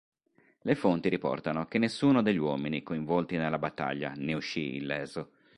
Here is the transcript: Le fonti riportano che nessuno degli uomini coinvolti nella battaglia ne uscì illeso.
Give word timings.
Le 0.63 0.73
fonti 0.73 1.09
riportano 1.09 1.67
che 1.67 1.77
nessuno 1.77 2.23
degli 2.23 2.37
uomini 2.37 2.81
coinvolti 2.81 3.37
nella 3.37 3.59
battaglia 3.59 4.13
ne 4.15 4.33
uscì 4.33 4.77
illeso. 4.77 5.29